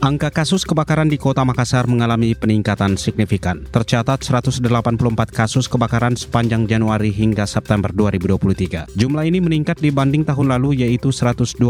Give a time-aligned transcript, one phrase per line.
[0.00, 3.68] Angka kasus kebakaran di Kota Makassar mengalami peningkatan signifikan.
[3.68, 4.64] Tercatat 184
[5.28, 8.96] kasus kebakaran sepanjang Januari hingga September 2023.
[8.96, 11.60] Jumlah ini meningkat dibanding tahun lalu yaitu 125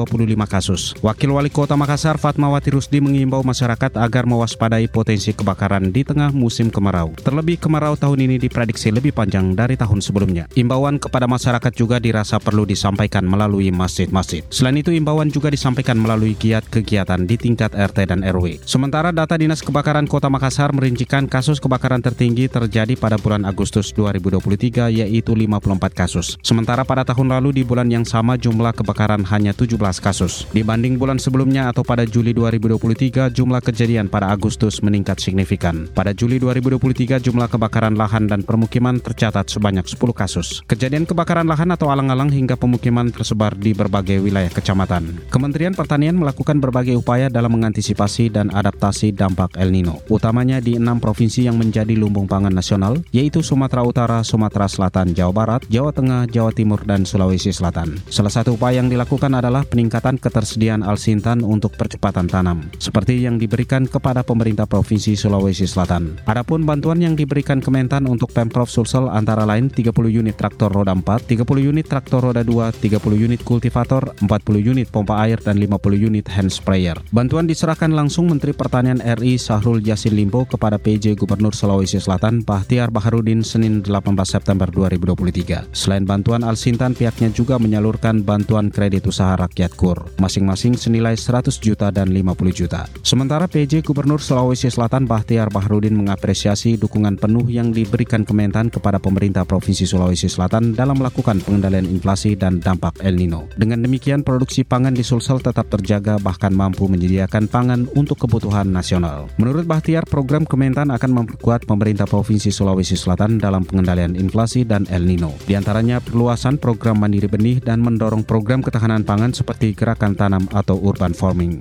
[0.46, 0.94] kasus.
[1.02, 6.70] Wakil Wali Kota Makassar Fatmawati Rusdi mengimbau masyarakat agar mewaspadai potensi kebakaran di tengah musim
[6.70, 7.10] kemarau.
[7.18, 10.46] Terlebih kemarau tahun ini diprediksi lebih panjang dari tahun sebelumnya.
[10.54, 14.46] Imbauan kepada masyarakat juga dirasa perlu disampaikan melalui masjid-masjid.
[14.54, 18.62] Selain itu imbauan juga disampaikan melalui giat kegiatan di tingkat RT dan RW.
[18.64, 24.90] Sementara data Dinas Kebakaran Kota Makassar merincikan kasus kebakaran tertinggi terjadi pada bulan Agustus 2023
[24.90, 26.34] yaitu 54 kasus.
[26.42, 30.44] Sementara pada tahun lalu di bulan yang sama jumlah kebakaran hanya 17 kasus.
[30.50, 35.86] Dibanding bulan sebelumnya atau pada Juli 2023 jumlah kejadian pada Agustus meningkat signifikan.
[35.94, 40.66] Pada Juli 2023 jumlah kebakaran lahan dan permukiman tercatat sebanyak 10 kasus.
[40.66, 45.22] Kejadian kebakaran lahan atau alang-alang hingga pemukiman tersebar di berbagai wilayah kecamatan.
[45.30, 50.74] Kementerian Pertanian melakukan berbagai upaya dalam mengantisipasi antisipasi dan adaptasi dampak El Nino, utamanya di
[50.74, 55.94] enam provinsi yang menjadi lumbung pangan nasional, yaitu Sumatera Utara, Sumatera Selatan, Jawa Barat, Jawa
[55.94, 58.02] Tengah, Jawa Timur, dan Sulawesi Selatan.
[58.10, 63.86] Salah satu upaya yang dilakukan adalah peningkatan ketersediaan alsintan untuk percepatan tanam, seperti yang diberikan
[63.86, 66.18] kepada pemerintah Provinsi Sulawesi Selatan.
[66.26, 71.30] Adapun bantuan yang diberikan Kementan untuk Pemprov Sulsel antara lain 30 unit traktor roda 4,
[71.30, 76.26] 30 unit traktor roda 2, 30 unit kultivator, 40 unit pompa air, dan 50 unit
[76.32, 76.96] hand sprayer.
[77.12, 82.88] Bantuan diserahkan langsung Menteri Pertanian RI Sahrul Yassin Limpo kepada PJ Gubernur Sulawesi Selatan Bahtiar
[82.88, 85.68] Baharudin Senin 18 September 2023.
[85.76, 91.92] Selain bantuan Alsintan, pihaknya juga menyalurkan bantuan kredit usaha rakyat KUR, masing-masing senilai 100 juta
[91.92, 92.88] dan 50 juta.
[93.04, 99.44] Sementara PJ Gubernur Sulawesi Selatan Bahtiar Baharudin mengapresiasi dukungan penuh yang diberikan Kementan kepada pemerintah
[99.44, 103.44] Provinsi Sulawesi Selatan dalam melakukan pengendalian inflasi dan dampak El Nino.
[103.60, 109.26] Dengan demikian, produksi pangan di Sulsel tetap terjaga bahkan mampu menyediakan pangan untuk kebutuhan nasional.
[109.40, 115.08] Menurut Bahtiar, program Kementan akan memperkuat pemerintah Provinsi Sulawesi Selatan dalam pengendalian inflasi dan El
[115.08, 115.34] Nino.
[115.44, 120.78] Di antaranya perluasan program mandiri benih dan mendorong program ketahanan pangan seperti gerakan tanam atau
[120.78, 121.58] urban farming.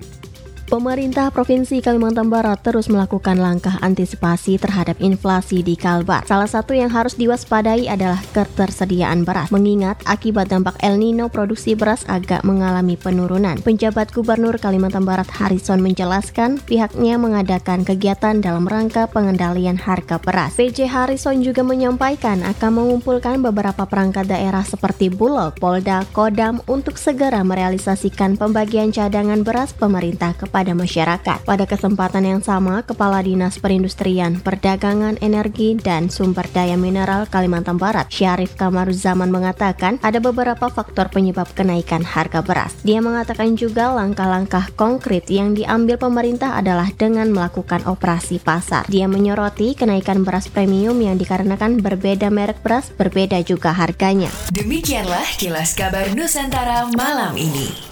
[0.69, 6.29] Pemerintah Provinsi Kalimantan Barat terus melakukan langkah antisipasi terhadap inflasi di Kalbar.
[6.29, 12.05] Salah satu yang harus diwaspadai adalah ketersediaan beras, mengingat akibat dampak El Nino produksi beras
[12.05, 13.57] agak mengalami penurunan.
[13.65, 20.53] Penjabat Gubernur Kalimantan Barat Harrison menjelaskan pihaknya mengadakan kegiatan dalam rangka pengendalian harga beras.
[20.53, 27.41] PJ Harrison juga menyampaikan akan mengumpulkan beberapa perangkat daerah seperti Bulog, Polda, Kodam untuk segera
[27.41, 31.39] merealisasikan pembagian cadangan beras pemerintah kepada pada masyarakat.
[31.47, 38.11] Pada kesempatan yang sama, Kepala Dinas Perindustrian, Perdagangan Energi dan Sumber Daya Mineral Kalimantan Barat,
[38.11, 42.75] Syarif Kamaruzaman mengatakan ada beberapa faktor penyebab kenaikan harga beras.
[42.83, 48.83] Dia mengatakan juga langkah-langkah konkret yang diambil pemerintah adalah dengan melakukan operasi pasar.
[48.91, 54.27] Dia menyoroti kenaikan beras premium yang dikarenakan berbeda merek beras, berbeda juga harganya.
[54.51, 57.88] Demikianlah kilas kabar Nusantara malam ini.